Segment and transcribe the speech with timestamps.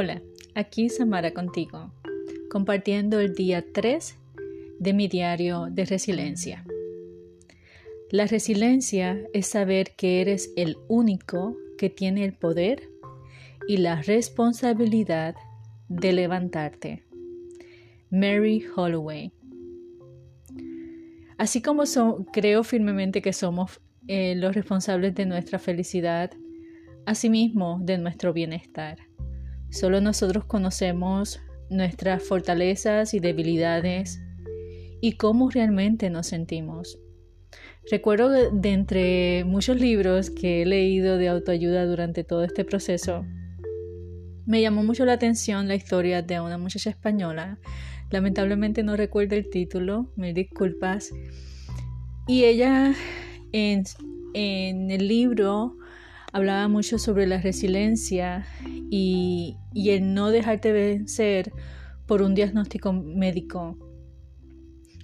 [0.00, 0.22] Hola,
[0.54, 1.90] aquí Samara contigo,
[2.52, 4.16] compartiendo el día 3
[4.78, 6.64] de mi diario de resiliencia.
[8.12, 12.88] La resiliencia es saber que eres el único que tiene el poder
[13.66, 15.34] y la responsabilidad
[15.88, 17.02] de levantarte.
[18.08, 19.32] Mary Holloway.
[21.38, 21.82] Así como
[22.32, 26.30] creo firmemente que somos eh, los responsables de nuestra felicidad,
[27.04, 29.07] asimismo de nuestro bienestar.
[29.70, 31.40] Solo nosotros conocemos
[31.70, 34.20] nuestras fortalezas y debilidades
[35.00, 36.98] y cómo realmente nos sentimos.
[37.90, 43.24] Recuerdo de entre muchos libros que he leído de autoayuda durante todo este proceso,
[44.48, 47.58] me llamó mucho la atención la historia de una muchacha española.
[48.10, 51.10] Lamentablemente no recuerdo el título, me disculpas.
[52.26, 52.94] Y ella
[53.52, 53.84] en,
[54.32, 55.76] en el libro
[56.32, 58.46] hablaba mucho sobre la resiliencia
[58.90, 61.52] y, el no dejarte vencer
[62.06, 63.76] por un diagnóstico médico.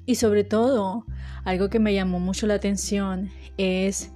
[0.06, 1.06] Y sobre todo,
[1.44, 4.12] algo que me llamó mucho la atención es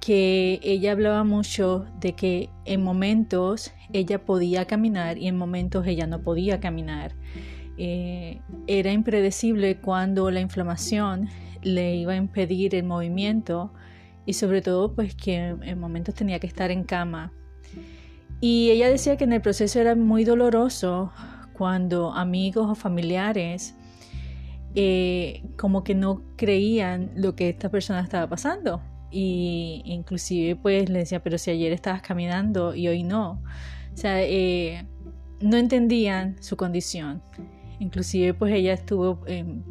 [0.00, 6.06] que ella hablaba mucho de que en momentos ella podía caminar y en momentos ella
[6.06, 7.14] no podía caminar.
[7.78, 11.28] Eh, era impredecible cuando la inflamación
[11.62, 13.72] le iba a impedir el movimiento
[14.26, 17.32] y sobre todo pues que en momentos tenía que estar en cama.
[18.40, 21.12] Y ella decía que en el proceso era muy doloroso
[21.54, 23.74] cuando amigos o familiares
[24.74, 28.82] eh, como que no creían lo que esta persona estaba pasando.
[29.10, 33.42] Y inclusive pues le decía, pero si ayer estabas caminando y hoy no.
[33.92, 34.86] O sea, eh,
[35.40, 37.22] no entendían su condición.
[37.78, 39.62] Inclusive pues ella estuvo em,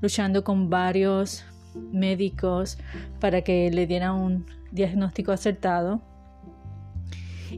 [0.00, 1.44] luchando con varios
[1.74, 2.78] médicos
[3.20, 6.02] para que le dieran un diagnóstico acertado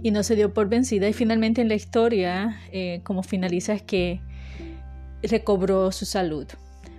[0.02, 3.82] y no se dio por vencida y finalmente en la historia eh, como finaliza es
[3.82, 4.20] que
[5.22, 6.46] recobró su salud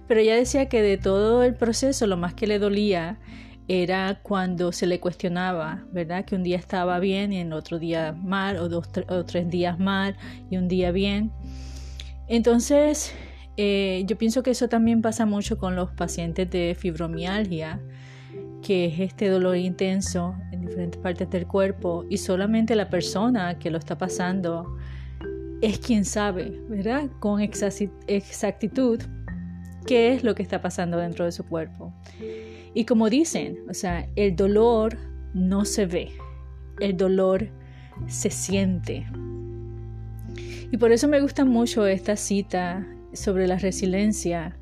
[0.07, 3.19] pero ella decía que de todo el proceso lo más que le dolía
[3.67, 6.25] era cuando se le cuestionaba, ¿verdad?
[6.25, 9.79] Que un día estaba bien y en otro día mal, o dos o tres días
[9.79, 10.15] mal
[10.51, 11.31] y un día bien.
[12.27, 13.11] Entonces,
[13.57, 17.79] eh, yo pienso que eso también pasa mucho con los pacientes de fibromialgia,
[18.61, 23.69] que es este dolor intenso en diferentes partes del cuerpo y solamente la persona que
[23.69, 24.75] lo está pasando
[25.61, 27.09] es quien sabe, ¿verdad?
[27.19, 28.99] Con exactitud
[29.85, 31.93] qué es lo que está pasando dentro de su cuerpo.
[32.73, 34.97] Y como dicen, o sea, el dolor
[35.33, 36.11] no se ve,
[36.79, 37.49] el dolor
[38.07, 39.05] se siente.
[40.71, 44.57] Y por eso me gusta mucho esta cita sobre la resiliencia,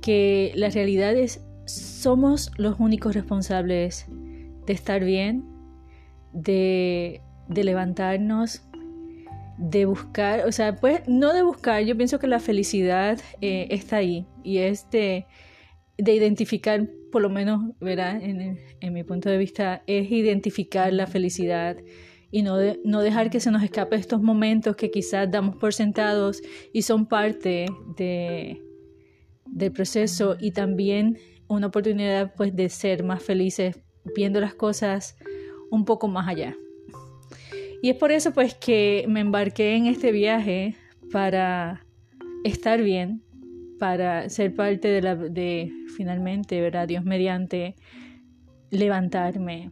[0.00, 4.06] que la realidad es somos los únicos responsables
[4.66, 5.44] de estar bien,
[6.32, 8.62] de, levantarnos,
[9.58, 13.96] de buscar, o sea, pues no de buscar, yo pienso que la felicidad eh, está
[13.96, 15.26] ahí y es de,
[15.96, 18.20] identificar, por lo menos, ¿verdad?
[18.20, 21.76] En, en, mi punto de vista, es identificar la felicidad
[22.34, 26.42] y no, no dejar que se nos escape estos momentos que quizás damos por sentados
[26.72, 28.60] y son parte de,
[29.46, 33.78] del proceso y también una oportunidad pues de ser más felices
[34.16, 35.16] viendo las cosas
[35.70, 36.56] un poco más allá.
[37.80, 40.74] Y es por eso pues que me embarqué en este viaje
[41.12, 41.86] para
[42.42, 43.22] estar bien,
[43.78, 46.88] para ser parte de la de finalmente, ¿verdad?
[46.88, 47.76] Dios mediante
[48.70, 49.70] levantarme,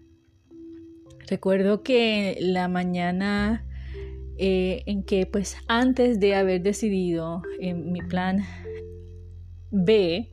[1.28, 3.64] Recuerdo que la mañana
[4.38, 8.42] eh, en que pues antes de haber decidido mi plan
[9.70, 10.30] B,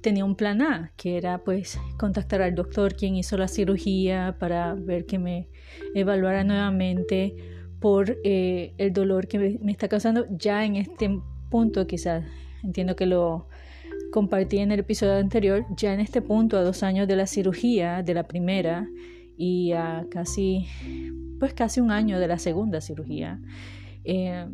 [0.00, 4.74] tenía un plan A, que era pues contactar al doctor quien hizo la cirugía para
[4.74, 5.48] ver que me
[5.94, 7.34] evaluara nuevamente
[7.80, 10.26] por eh, el dolor que me, me, está causando.
[10.30, 11.10] Ya en este
[11.50, 12.24] punto quizás
[12.62, 13.48] entiendo que lo
[14.12, 18.02] compartí en el episodio anterior ya en este punto a dos años de la cirugía
[18.02, 18.88] de la primera
[19.36, 20.66] y a casi,
[21.38, 23.40] pues casi un año de la segunda cirugía,
[24.04, 24.46] eh,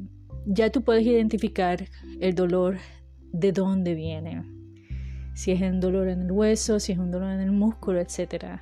[0.46, 1.84] ya tú puedes identificar
[2.20, 2.78] el dolor
[3.32, 4.42] de dónde viene,
[5.34, 8.60] si es un dolor en el hueso, si es un dolor en el músculo, etc.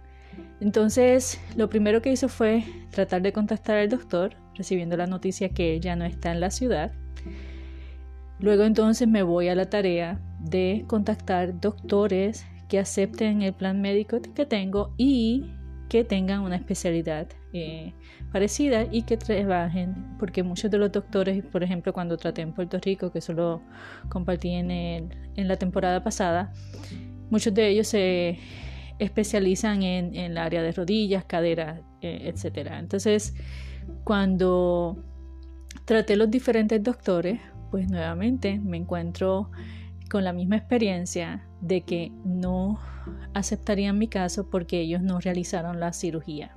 [0.61, 5.81] Entonces, lo primero que hizo fue tratar de contactar al doctor, recibiendo la noticia que
[5.81, 6.93] ya no está en la ciudad.
[8.39, 14.21] Luego entonces me voy a la tarea de contactar doctores que acepten el plan médico
[14.35, 15.45] que tengo y
[15.91, 17.93] que tengan una especialidad eh,
[18.33, 22.79] parecida y que trabajen, porque muchos de los doctores, por ejemplo, cuando traté en Puerto
[22.79, 23.61] Rico, que solo
[24.09, 26.53] compartí en, en la temporada pasada,
[27.29, 28.39] muchos de ellos se
[29.01, 32.69] especializan en, en el área de rodillas, caderas, eh, etc.
[32.79, 33.35] Entonces,
[34.05, 35.03] cuando
[35.87, 37.41] traté los diferentes doctores,
[37.73, 39.51] pues nuevamente me encuentro
[40.11, 42.79] con la misma experiencia de que no
[43.33, 46.53] aceptarían mi caso porque ellos no realizaron la cirugía.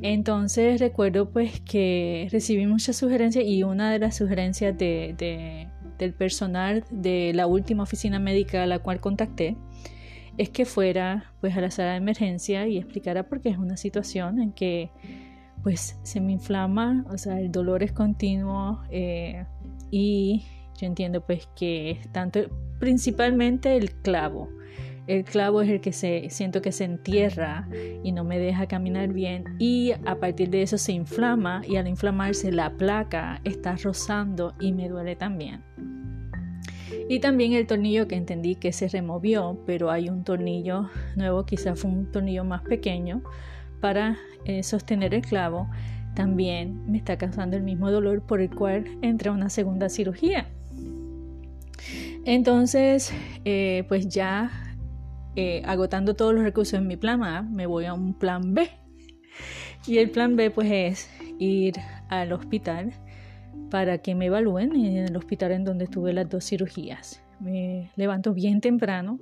[0.00, 6.84] Entonces recuerdo pues que recibí muchas sugerencias y una de las sugerencias de, del personal
[6.90, 9.56] de la última oficina médica a la cual contacté
[10.36, 13.78] es que fuera pues a la sala de emergencia y explicara por qué es una
[13.78, 14.90] situación en que
[15.62, 19.46] pues se me inflama, o sea, el dolor es continuo eh,
[19.90, 20.44] y
[20.76, 22.40] yo entiendo pues que es tanto,
[22.78, 24.48] principalmente el clavo.
[25.06, 27.68] El clavo es el que se, siento que se entierra
[28.02, 31.86] y no me deja caminar bien y a partir de eso se inflama y al
[31.86, 35.62] inflamarse la placa está rozando y me duele también.
[37.08, 41.78] Y también el tornillo que entendí que se removió, pero hay un tornillo nuevo, quizás
[41.78, 43.22] fue un tornillo más pequeño
[43.80, 45.68] para eh, sostener el clavo,
[46.16, 50.48] también me está causando el mismo dolor por el cual entra una segunda cirugía.
[52.26, 53.12] Entonces,
[53.44, 54.50] eh, pues ya
[55.36, 58.68] eh, agotando todos los recursos en mi plan A, me voy a un plan B.
[59.86, 61.74] Y el plan B pues es ir
[62.08, 62.92] al hospital
[63.70, 67.22] para que me evalúen en el hospital en donde tuve las dos cirugías.
[67.38, 69.20] Me levanto bien temprano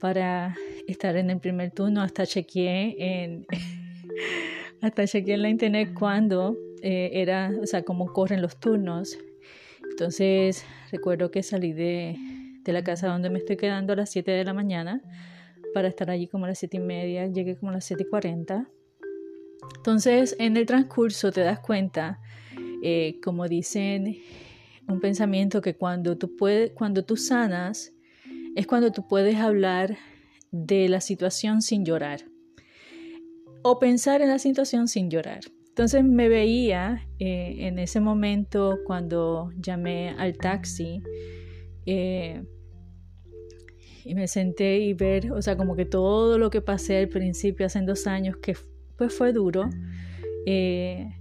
[0.00, 0.56] para
[0.86, 3.46] estar en el primer turno hasta chequeé en
[4.80, 9.18] hasta chequeé la internet cuando eh, era, o sea, cómo corren los turnos.
[9.90, 12.16] Entonces recuerdo que salí de,
[12.68, 15.02] de la casa donde me estoy quedando a las 7 de la mañana
[15.72, 18.06] para estar allí como a las 7 y media, llegué como a las 7 y
[18.06, 18.68] 40.
[19.76, 22.20] Entonces, en el transcurso te das cuenta,
[22.82, 24.18] eh, como dicen,
[24.86, 27.94] un pensamiento que cuando tú, puedes, cuando tú sanas,
[28.54, 29.96] es cuando tú puedes hablar
[30.50, 32.26] de la situación sin llorar
[33.62, 35.40] o pensar en la situación sin llorar.
[35.68, 41.02] Entonces me veía eh, en ese momento cuando llamé al taxi,
[41.86, 42.42] eh,
[44.08, 47.66] y me senté y ver, o sea, como que todo lo que pasé al principio,
[47.66, 48.56] hace dos años, que
[48.96, 49.68] pues fue duro,
[50.46, 51.14] eh,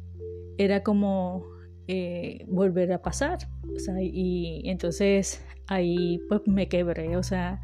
[0.57, 1.43] era como
[1.89, 3.39] eh, volver a pasar.
[3.75, 7.61] O sea, y, entonces ahí pues me quebré, o sea,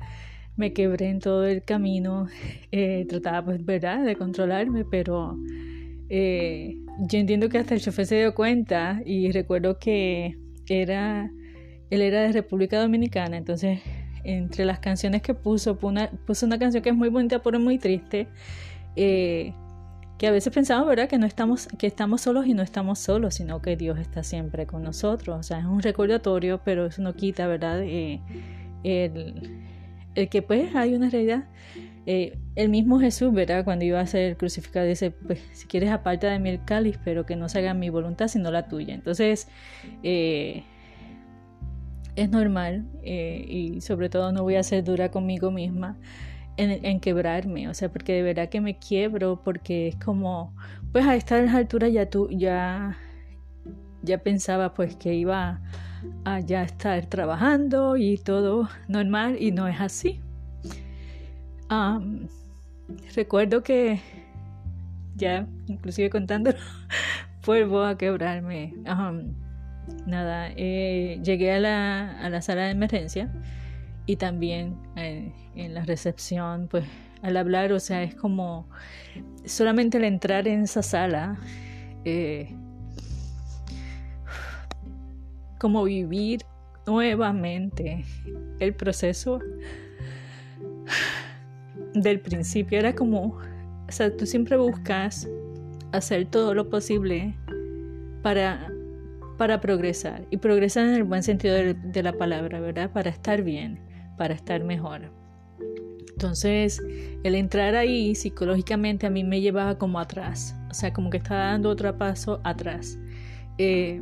[0.58, 2.28] me quebré en todo el camino,
[2.74, 5.38] eh, trataba pues, ¿verdad?, de controlarme, pero
[6.10, 10.38] yo entiendo que hasta el chofer se dio cuenta y recuerdo que
[10.68, 11.32] era,
[11.90, 13.80] él era de República Dominicana, entonces
[14.24, 18.28] entre las canciones que puso, puso una, canción que es muy bonita pero muy triste,
[18.96, 19.54] eh,
[20.18, 23.36] que a veces pensamos, ¿verdad?, que no estamos, que estamos solos y no estamos solos,
[23.36, 25.40] sino que Dios está siempre con nosotros.
[25.40, 28.22] O sea, es un recordatorio, pero eso no quita, ¿verdad?, eh,
[28.84, 31.46] el, que pues hay una realidad.
[32.06, 33.64] Eh, el mismo Jesús, ¿verdad?
[33.64, 37.26] Cuando iba a ser crucificado, dice, pues si quieres aparta de mí el cáliz, pero
[37.26, 38.94] que no se haga mi voluntad, sino la tuya.
[38.94, 39.48] Entonces,
[40.04, 40.64] eh,
[42.16, 45.98] es normal eh, y sobre todo no voy a ser dura conmigo misma
[46.58, 50.56] en, quebrarme, o sea, porque de verdad que me quiebro porque es como,
[50.92, 52.96] pues a estas alturas ya tú, ya,
[54.04, 55.62] ya pensaba pues que iba
[56.26, 60.22] a ya estar trabajando y todo normal y no es así.
[63.16, 64.00] recuerdo que
[65.16, 66.58] ya, inclusive contándolo,
[67.46, 68.76] vuelvo a quebrarme
[70.06, 73.32] nada, eh, llegué a la, a la, sala de emergencia
[74.06, 76.86] y también eh, en la recepción, pues
[77.22, 78.68] al hablar, o sea, es como
[79.46, 81.40] solamente al entrar en esa sala,
[82.04, 82.54] eh,
[85.58, 86.42] como vivir
[86.86, 88.04] nuevamente
[88.60, 89.40] el proceso
[91.94, 92.78] del principio.
[92.78, 93.38] Era como,
[93.88, 95.30] o sea, tú siempre buscas
[95.94, 97.38] hacer todo lo posible
[98.22, 98.73] para
[99.38, 102.92] para progresar y progresar en el buen sentido de, la palabra, ¿verdad?
[102.92, 103.80] Para estar bien,
[104.18, 105.12] para estar mejor.
[106.12, 106.82] Entonces,
[107.24, 111.46] el entrar ahí psicológicamente a mí me llevaba como atrás, o sea, como que estaba
[111.46, 112.98] dando otro paso atrás.
[113.58, 114.00] Eh,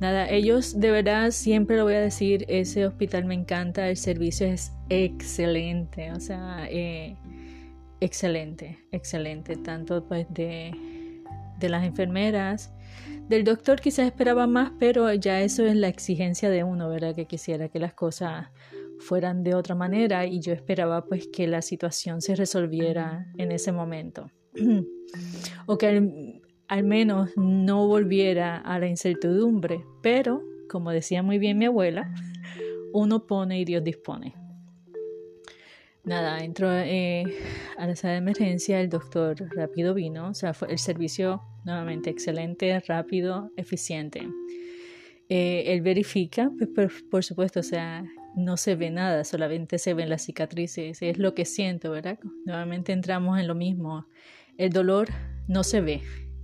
[0.00, 4.46] nada, ellos de verdad siempre lo voy a decir, ese hospital me encanta, el servicio
[4.46, 7.16] es excelente, o sea, eh,
[8.00, 10.72] excelente, excelente, tanto pues de,
[11.58, 12.72] de las enfermeras,
[13.28, 17.14] del doctor quizás esperaba más, pero ya eso es la exigencia de uno, ¿verdad?
[17.14, 18.48] Que quisiera que las cosas
[18.98, 23.72] fueran de otra manera y yo esperaba pues que la situación se resolviera en ese
[23.72, 24.30] momento.
[25.66, 31.64] o que al, menos no volviera a la incertidumbre, pero como decía muy bien mi
[31.64, 32.12] abuela,
[32.92, 34.34] uno pone y Dios dispone.
[36.04, 37.24] nada, entró eh,
[37.78, 42.10] a la sala de emergencia, el doctor rápido vino, o sea, fue el servicio nuevamente
[42.10, 44.28] excelente, rápido, eficiente.
[45.28, 48.04] Eh, él verifica, pues, por, supuesto, o sea,
[48.36, 52.18] no se ve nada, solamente se ven las cicatrices, es lo que siento, ¿verdad?
[52.44, 54.06] Nuevamente entramos en lo mismo.
[54.58, 55.08] El dolor
[55.48, 56.02] no se ve,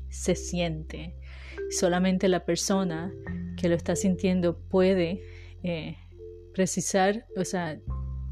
[0.08, 1.14] se siente.
[1.70, 3.12] Solamente la persona
[3.56, 5.22] que lo está sintiendo puede
[5.62, 5.96] eh,
[6.54, 7.78] precisar, o sea,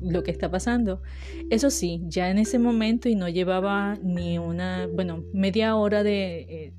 [0.00, 1.02] lo que está pasando.
[1.50, 6.40] Eso sí, ya en ese momento y no llevaba ni una, bueno, media hora de
[6.40, 6.74] eh,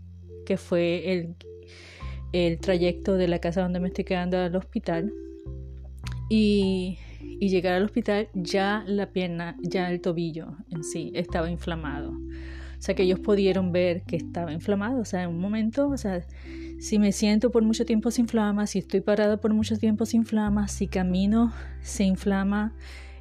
[0.46, 1.36] que fue el,
[2.34, 5.14] el trayecto de la casa donde me estoy quedando al hospital.
[6.30, 12.12] Y, y llegar al hospital ya la pierna, ya el tobillo en sí estaba inflamado.
[12.80, 15.02] O sea que ellos pudieron ver que estaba inflamado.
[15.02, 16.26] O sea, en un momento, o sea,
[16.80, 20.16] si me siento por mucho tiempo se inflama, si estoy parado por mucho tiempo se
[20.16, 22.74] inflama, si camino se inflama.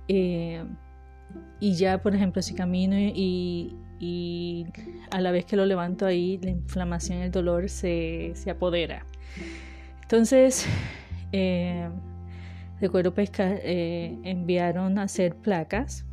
[0.09, 0.65] Eh,
[1.61, 3.75] y ya, por ejemplo, si camino y,
[5.11, 9.05] a la vez que lo levanto ahí, la inflamación el dolor se, se apodera.
[10.03, 10.67] Entonces,
[11.33, 11.89] eh,
[12.81, 16.07] recuerdo pescar, eh, enviaron a hacer placas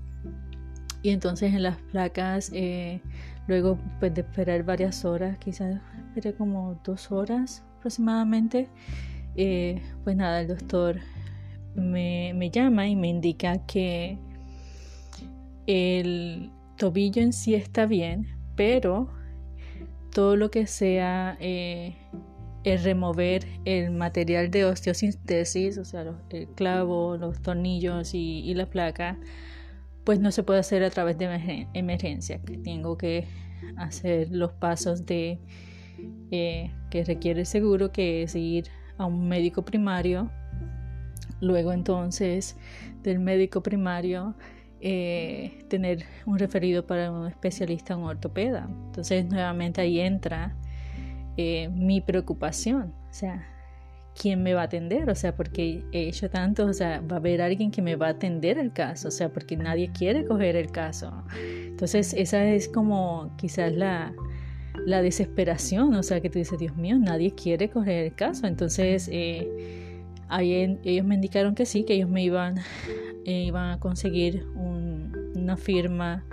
[1.01, 3.01] y entonces en las placas eh,
[3.47, 8.67] Luego pues, de esperar varias horas, quizás esperé como dos horas aproximadamente,
[10.03, 10.99] pues nada, el doctor
[11.75, 14.17] me, llama y me indica que
[15.67, 19.09] el tobillo en sí está bien, pero
[20.11, 21.95] todo lo que sea eh,
[22.63, 29.17] el remover el material de osteosíntesis, o sea, el clavo, los tornillos y, la placa,
[30.03, 33.27] pues no se puede hacer a través de emergencia, que tengo que
[33.77, 35.39] hacer los pasos de
[36.31, 38.65] eh, que requiere el seguro, que es ir
[38.97, 40.31] a un médico primario,
[41.41, 42.57] luego entonces
[43.03, 44.35] del médico primario
[44.81, 48.67] eh, tener un referido para un especialista, un ortopeda.
[48.87, 50.55] Entonces nuevamente ahí entra
[51.37, 53.47] eh, mi preocupación, o sea,
[54.19, 57.19] quién me va a atender, o sea, porque he hecho tanto, o sea, va a
[57.19, 60.55] haber alguien que me va a atender el caso, o sea, porque nadie quiere coger
[60.55, 61.11] el caso.
[61.35, 64.13] Entonces, esa es como quizás la,
[64.85, 68.47] la desesperación, o sea, que tú dices, Dios mío, nadie quiere coger el caso.
[68.47, 69.84] Entonces, eh,
[70.29, 72.57] ahí ellos me indicaron que sí, que ellos me iban,
[73.25, 76.25] eh, iban a conseguir una firma,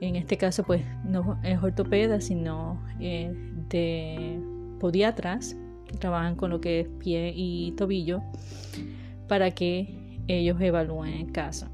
[0.00, 3.32] en este caso, pues no es ortopeda, sino eh,
[3.68, 4.40] de
[4.80, 5.56] podiatras
[5.98, 8.22] trabajan con lo que es pie y tobillo
[9.28, 11.68] para que ellos evalúen el caso.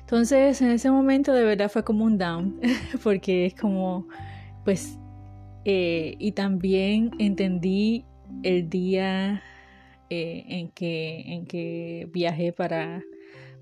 [0.00, 2.60] Entonces, en ese momento de verdad fue como un down,
[3.02, 4.06] porque es como,
[4.64, 4.98] pues,
[5.64, 8.04] eh, y también entendí
[8.42, 9.42] el día
[10.10, 13.04] eh, en, que, en que viajé para,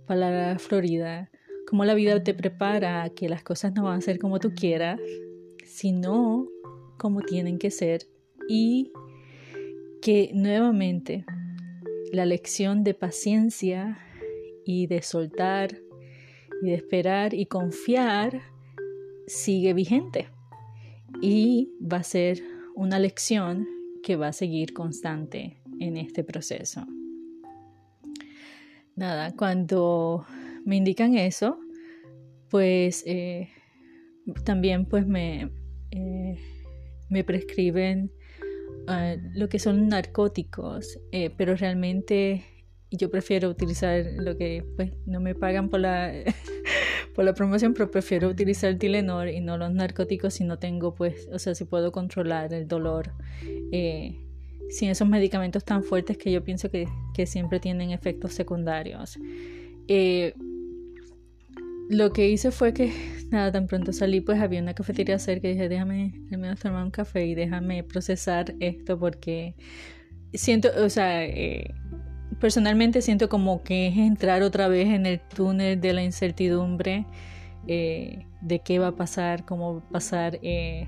[0.07, 1.31] para Florida,
[1.67, 4.55] como la vida te prepara a que las cosas no van a ser como tú
[4.55, 5.01] quieras,
[5.65, 6.49] sino
[6.99, 8.03] como tienen que ser.
[8.49, 8.93] Y
[10.01, 11.25] que nuevamente
[12.13, 13.99] la lección de paciencia
[14.65, 15.79] y de soltar
[16.63, 18.41] y de esperar y confiar
[19.27, 20.29] sigue vigente.
[21.21, 22.43] Y va a ser
[22.77, 23.67] una lección
[24.03, 26.87] que va a seguir constante en este proceso.
[28.95, 30.25] Nada, cuando
[30.65, 31.59] me indican eso,
[32.49, 33.51] pues eh,
[34.45, 35.51] también pues me,
[35.91, 36.39] eh,
[37.09, 38.11] me prescriben
[38.89, 42.45] ah, lo que son narcóticos, eh, pero realmente
[42.91, 46.13] yo prefiero utilizar lo que pues no me pagan por la
[47.15, 51.29] por la promoción, pero prefiero utilizar Tilenor y no los narcóticos si no tengo pues,
[51.33, 53.13] o sea, si puedo controlar el dolor
[53.73, 54.26] eh,
[54.71, 56.87] sin esos medicamentos tan fuertes que yo pienso que,
[57.27, 59.19] siempre tienen efectos secundarios.
[59.89, 60.35] Eh,
[61.89, 62.93] lo que hice fue que,
[63.31, 66.85] nada, tan pronto salí, pues había una cafetería cerca y dije, déjame al menos tomar
[66.85, 69.55] un café y déjame procesar esto porque
[70.35, 71.75] siento, o sea, eh,
[72.41, 77.07] personalmente siento como que es entrar otra vez en el túnel de la incertidumbre
[77.67, 80.39] eh, de qué va a pasar, cómo va a pasar.
[80.43, 80.87] Eh,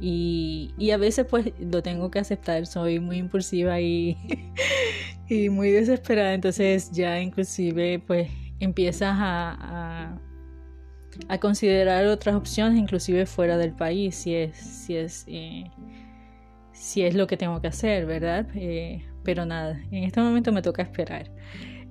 [0.00, 4.16] y, y, a veces pues lo tengo que aceptar, soy muy impulsiva y,
[5.28, 8.28] y muy desesperada, entonces ya inclusive pues
[8.60, 10.20] empiezas a
[11.28, 15.64] a considerar otras opciones, inclusive fuera del país, si es, si es, eh,
[16.72, 18.46] si es lo que tengo que hacer, ¿verdad?
[18.54, 21.30] Eh, pero nada, en este momento me toca esperar.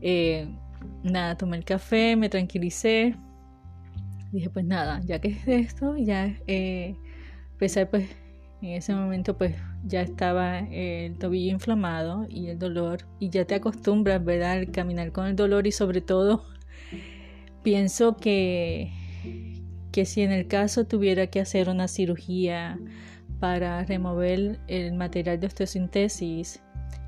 [0.02, 0.48] Eh,
[1.04, 3.16] nada, tomé el café, me tranquilicé.
[4.32, 6.96] Dije, pues nada, ya que es esto, ya eh,
[7.58, 8.10] pesar pues
[8.62, 13.56] en ese momento pues ya estaba el tobillo inflamado y el dolor y ya te
[13.56, 14.54] acostumbras, ¿verdad?
[14.54, 16.44] Al caminar con el dolor y sobre todo
[17.64, 18.92] pienso que,
[19.92, 22.80] que si en el caso tuviera que hacer una cirugía
[23.40, 26.62] para remover el material de osteosíntesis,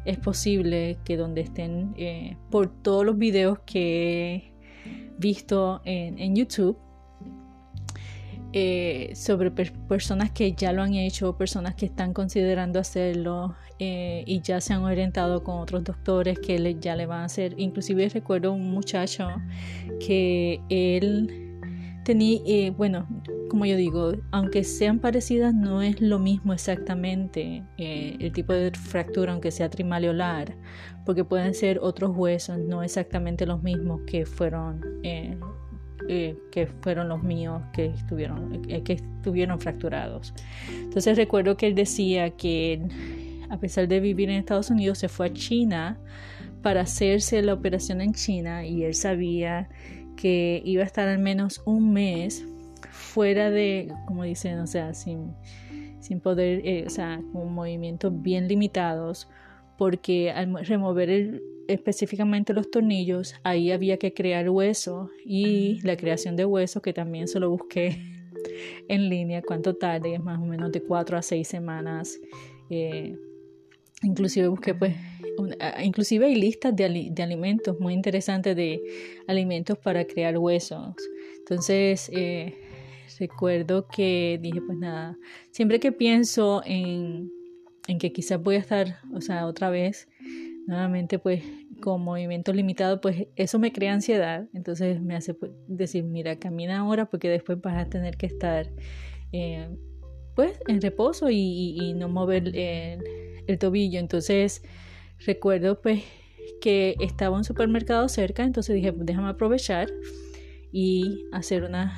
[0.06, 4.53] es posible que donde estén, eh, por todos los videos que he
[5.18, 6.77] visto en, YouTube,
[8.53, 14.41] eh, sobre personas que ya lo han hecho, personas que están considerando hacerlo eh, y
[14.41, 17.53] ya se han orientado con otros doctores que ya le van a hacer.
[17.58, 19.29] Inclusive recuerdo un muchacho
[20.00, 21.60] que él
[22.03, 23.08] tenía, bueno,
[23.50, 28.72] como yo digo, aunque sean parecidas, no es lo mismo exactamente eh, el tipo de
[28.72, 30.56] fractura, aunque sea trimaleolar,
[31.06, 34.82] porque pueden ser otros huesos, no exactamente los mismos que fueron,
[36.10, 40.34] eh, eh, que fueron los míos que estuvieron, que estuvieron fracturados.
[40.70, 42.82] Entonces recuerdo que él decía que
[43.50, 45.98] a pesar de vivir en Estados Unidos, se fue a China
[46.62, 49.70] para hacerse la operación en China y él sabía
[50.16, 52.46] que iba a estar al menos un mes
[52.92, 55.34] fuera de, como dicen, o sea, sin,
[56.00, 59.30] sin poder, eh, o sea, con movimientos bien limitados,
[59.78, 66.46] porque al remover específicamente los tornillos, ahí había que crear hueso y la creación de
[66.46, 68.02] hueso, que también se lo busqué
[68.88, 72.20] en línea, cuánto tarde, es más o menos de cuatro a seis semanas.
[72.70, 73.16] Eh,
[74.04, 74.96] inclusive busqué pues
[75.84, 78.80] inclusive hay listas de, de, alimentos muy interesantes de
[79.28, 80.96] alimentos para crear huesos
[81.40, 82.56] entonces eh,
[83.20, 85.18] recuerdo que dije, pues nada,
[85.52, 87.32] siempre que pienso en,
[88.00, 90.08] que quizás voy a estar, o sea, otra vez,
[90.70, 91.44] nuevamente, pues
[91.82, 94.48] con movimiento limitado, pues eso me crea ansiedad.
[94.54, 98.70] Entonces me hace pues, decir, mira, camina ahora porque después vas a tener que estar,
[99.32, 99.68] eh,
[100.36, 104.00] pues, en reposo y, no mover el, tobillo.
[104.00, 104.62] Entonces
[105.26, 106.04] recuerdo, pues,
[106.62, 109.88] que estaba un supermercado cerca, entonces dije, pues, déjame aprovechar
[110.72, 111.94] y hacer una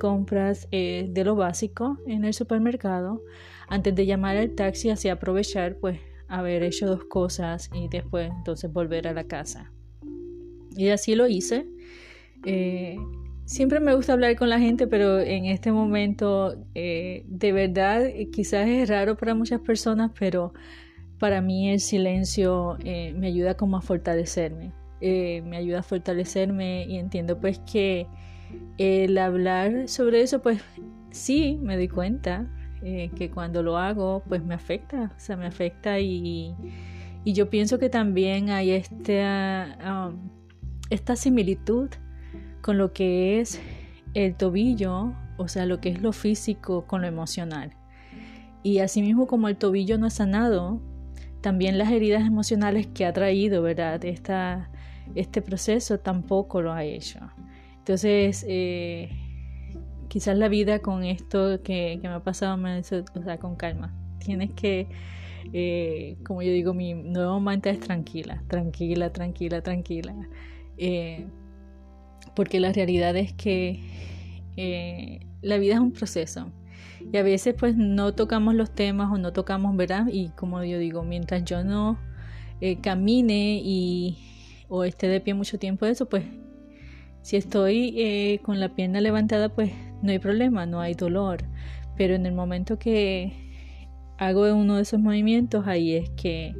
[0.00, 3.22] compras eh, de lo básico en el supermercado
[3.68, 8.72] antes de llamar al taxi así aprovechar pues haber hecho dos cosas y después entonces
[8.72, 9.72] volver a la casa.
[10.76, 11.66] Y así lo hice.
[12.44, 12.96] Eh,
[13.44, 18.68] siempre me gusta hablar con la gente pero en este momento eh, de verdad quizás
[18.68, 20.52] es raro para muchas personas pero
[21.18, 24.72] para mí el silencio me ayuda como a fortalecerme.
[25.00, 28.06] Me ayuda a fortalecerme y entiendo pues que
[28.78, 30.62] el hablar sobre eso, pues
[31.10, 32.48] sí, me doy cuenta
[32.82, 36.54] eh, que cuando lo hago, pues me afecta, o sea, me afecta y,
[37.24, 40.30] y yo pienso que también hay esta, um,
[40.90, 41.90] esta similitud
[42.60, 43.60] con lo que es
[44.14, 47.72] el tobillo, o sea, lo que es lo físico con lo emocional.
[48.62, 50.80] Y asimismo como el tobillo no ha sanado,
[51.40, 54.04] también las heridas emocionales que ha traído, ¿verdad?
[54.04, 54.70] Esta,
[55.14, 57.20] este proceso tampoco lo ha hecho.
[57.78, 59.10] Entonces, eh,
[60.08, 63.94] quizás la vida con esto que, me ha pasado me dice, o sea, con calma.
[64.18, 64.88] Tienes que,
[65.52, 70.14] eh, como yo digo, mi nuevo mantra es tranquila, tranquila, tranquila, tranquila.
[70.76, 71.26] Eh,
[72.34, 73.80] porque la realidad es que
[75.40, 76.50] la vida es un proceso.
[77.12, 80.06] Y a veces pues no tocamos los temas o no tocamos, ¿verdad?
[80.10, 81.98] Y como yo digo, mientras yo no
[82.82, 84.18] camine y
[84.68, 86.24] o esté de pie mucho tiempo de eso, pues
[87.22, 91.44] si estoy eh, con la pierna levantada, pues no hay problema, no hay dolor.
[91.96, 93.32] Pero en el momento que
[94.18, 96.54] hago uno de esos movimientos, ahí es que,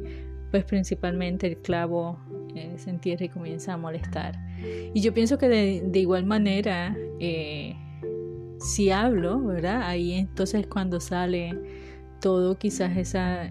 [0.51, 2.19] pues principalmente el clavo
[2.55, 4.37] eh, se entierra y comienza a molestar.
[4.93, 7.75] Y yo pienso que de, igual manera, eh,
[8.59, 9.83] si hablo, ¿verdad?
[9.83, 11.53] Ahí entonces cuando sale
[12.19, 13.49] todo quizás esa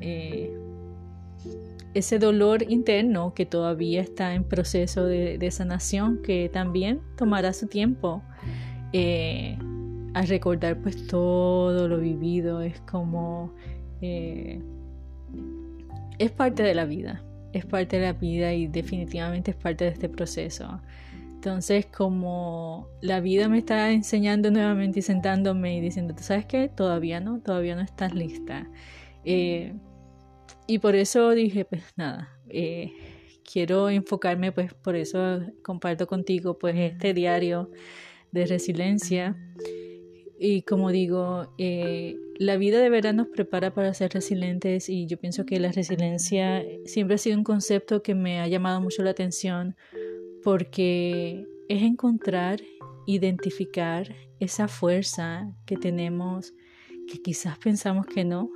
[1.94, 8.22] ese dolor interno que todavía está en proceso de, sanación, que también tomará su tiempo.
[8.92, 9.58] Eh,
[10.18, 13.54] a recordar pues todo lo vivido es como
[14.00, 14.60] eh,
[16.18, 19.90] es parte de la vida es parte de la vida y definitivamente es parte de
[19.90, 20.80] este proceso.
[21.34, 26.68] Entonces como la vida me está enseñando nuevamente y sentándome y diciendo tú sabes que
[26.68, 28.68] todavía no todavía no estás lista.
[29.24, 29.74] Eh,
[30.66, 32.92] y por eso dije, pues nada, eh,
[33.50, 37.70] quiero enfocarme, pues por eso comparto contigo pues este diario
[38.32, 39.36] de resiliencia.
[40.40, 45.18] Y como digo, eh, la vida de verdad nos prepara para ser resilientes y yo
[45.18, 49.10] pienso que la resiliencia siempre ha sido un concepto que me ha llamado mucho la
[49.10, 49.74] atención
[50.44, 52.60] porque es encontrar,
[53.06, 56.54] identificar esa fuerza que tenemos,
[57.08, 58.50] que quizás pensamos que no,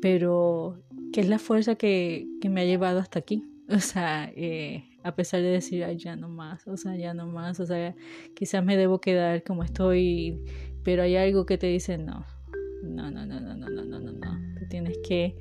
[0.00, 0.80] pero
[1.12, 3.44] que es la fuerza que, me ha llevado hasta aquí.
[3.68, 7.26] O sea, eh, a pesar de decir, ay, ya no más, o sea, ya no
[7.26, 7.94] más, o sea,
[8.34, 10.38] quizás me debo quedar como estoy,
[10.84, 12.24] pero hay algo que te dice, no,
[12.82, 14.58] no, no, no, no, no, no, no, no, no.
[14.58, 15.36] Tú tienes que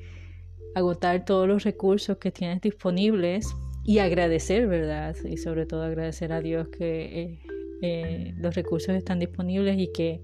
[0.75, 3.47] agotar todos los recursos que tienes disponibles
[3.83, 5.15] y agradecer, ¿verdad?
[5.25, 7.39] Y sobre todo agradecer a Dios que eh,
[7.81, 10.21] eh, los recursos están disponibles y que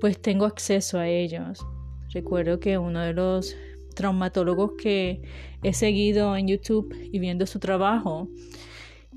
[0.00, 1.64] pues tengo acceso a ellos.
[2.12, 3.56] Recuerdo que uno de los
[3.94, 5.22] traumatólogos que
[5.62, 8.28] he seguido en YouTube y viendo su trabajo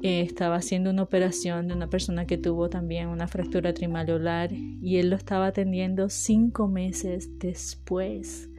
[0.01, 5.09] estaba haciendo una operación de una persona que tuvo también una fractura trimaleolar y él
[5.09, 8.49] lo estaba atendiendo cinco meses después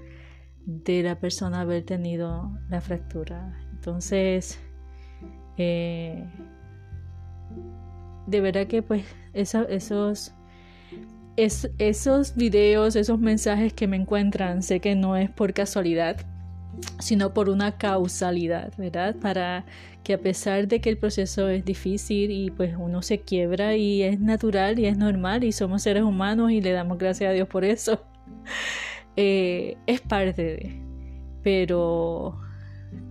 [0.66, 3.58] de la persona haber tenido la fractura.
[3.72, 4.58] Entonces,
[5.56, 6.24] eh,
[8.26, 10.32] de verdad que pues esos,
[11.36, 16.16] esos videos, esos mensajes que me encuentran, sé que no es por casualidad,
[16.98, 19.16] sino por una causalidad, ¿verdad?
[19.16, 19.64] Para
[20.02, 24.02] que a pesar de que el proceso es difícil y pues uno se quiebra y
[24.02, 27.48] es natural y es normal y somos seres humanos y le damos gracias a Dios
[27.48, 28.02] por eso,
[29.16, 30.82] eh, es parte de,
[31.42, 32.38] pero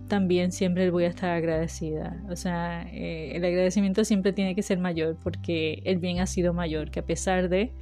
[0.08, 2.16] también siempre voy a estar agradecida.
[2.28, 6.52] O sea, eh, el agradecimiento siempre tiene que ser mayor porque el bien ha sido
[6.52, 7.72] mayor, que a pesar de,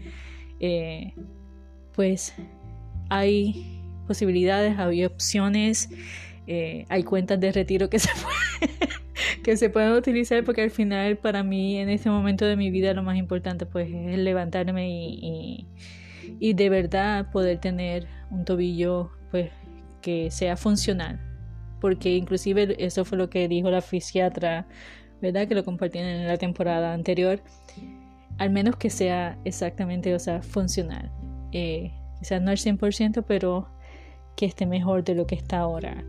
[0.60, 1.14] eh,
[1.94, 2.34] pues
[3.08, 5.90] hay posibilidades, hay opciones,
[6.46, 8.10] eh, hay cuentas de retiro que se,
[9.42, 12.94] que se pueden utilizar porque al final para mí en este momento de mi vida
[12.94, 15.66] lo más importante pues es levantarme y,
[16.38, 19.50] y de verdad poder tener un tobillo pues
[20.00, 21.20] que sea funcional
[21.80, 24.66] porque inclusive eso fue lo que dijo la fisiatra,
[25.20, 25.46] ¿verdad?
[25.46, 27.40] Que lo compartieron en la temporada anterior.
[28.38, 31.10] Al menos que sea exactamente, o sea, funcional.
[31.52, 33.68] Eh, quizás no al 100%, pero
[34.36, 36.04] que esté mejor de lo que está ahora.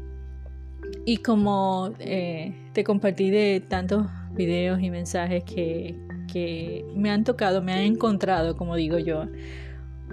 [1.06, 5.96] Y como eh, te compartí de tantos videos y mensajes que,
[6.32, 9.26] que, me han tocado, me han encontrado, como digo yo.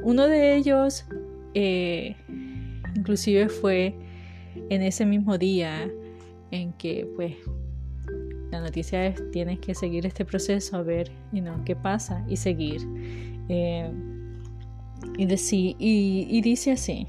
[0.03, 1.05] Uno de ellos,
[1.55, 2.17] eh,
[2.97, 3.95] inclusive fue
[4.71, 5.91] en ese mismo día
[6.51, 7.35] en que pues
[8.51, 11.11] la noticia es tienes que seguir este proceso a ver
[11.65, 12.81] qué pasa y seguir
[13.49, 13.91] eh,
[15.19, 17.09] y, y dice así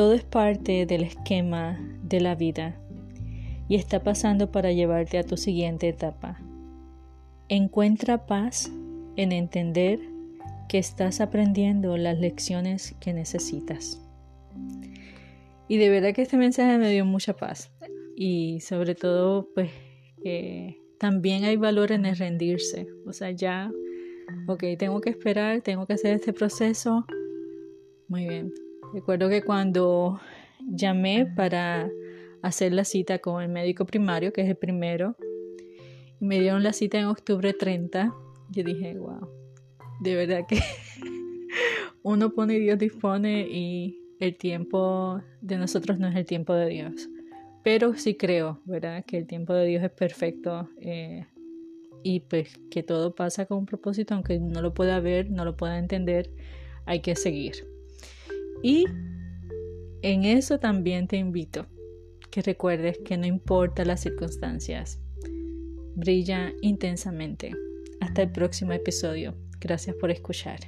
[0.00, 2.74] todo es parte del esquema de la vida
[3.68, 6.40] y está pasando para llevarte a tu siguiente etapa
[7.50, 8.72] encuentra paz
[9.16, 10.00] en entender
[10.70, 14.00] que estás aprendiendo las lecciones que necesitas
[15.68, 17.70] y de verdad que este mensaje me dio mucha paz.
[18.16, 19.70] Y sobre todo, pues,
[20.98, 22.86] también hay valor en rendirse.
[23.06, 23.70] O sea, ya,
[24.48, 27.04] ok, tengo que esperar, tengo que hacer este proceso.
[28.08, 28.52] Muy bien.
[28.92, 30.20] Recuerdo que cuando
[30.66, 31.88] llamé para
[32.42, 35.16] hacer la cita con el médico primario, que es el primero,
[36.20, 38.12] y me dieron la cita en octubre 30,
[38.50, 39.28] yo dije, wow,
[40.00, 40.58] de verdad que
[42.02, 46.68] uno pone y Dios dispone y el tiempo de nosotros no es el tiempo de
[46.68, 47.08] Dios.
[47.62, 49.04] Pero sí creo, ¿verdad?
[49.06, 51.26] Que el tiempo de Dios es perfecto eh,
[52.02, 55.56] y pues que todo pasa con un propósito, aunque no lo pueda ver, no lo
[55.56, 56.30] pueda entender,
[56.86, 57.69] hay que seguir.
[58.62, 58.84] Y
[60.02, 61.66] en eso también te invito
[62.30, 65.00] que recuerdes que no importa las circunstancias,
[65.94, 67.52] brilla intensamente.
[68.00, 69.34] Hasta el próximo episodio.
[69.60, 70.60] Gracias por escuchar.